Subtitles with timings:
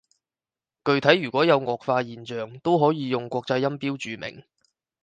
[0.83, 4.43] 具體如果有顎化現象，都可以用國際音標注明